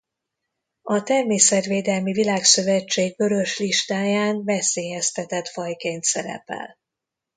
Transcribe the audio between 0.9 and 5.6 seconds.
Természetvédelmi Világszövetség Vörös listáján veszélyeztetett